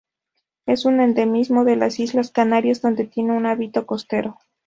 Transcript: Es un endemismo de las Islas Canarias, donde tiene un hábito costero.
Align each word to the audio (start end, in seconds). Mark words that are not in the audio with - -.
Es 0.65 0.85
un 0.85 0.99
endemismo 0.99 1.63
de 1.63 1.75
las 1.75 1.99
Islas 1.99 2.31
Canarias, 2.31 2.81
donde 2.81 3.05
tiene 3.05 3.33
un 3.33 3.45
hábito 3.45 3.85
costero. 3.85 4.39